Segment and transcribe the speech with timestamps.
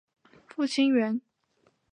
[0.47, 1.21] 父亲袁。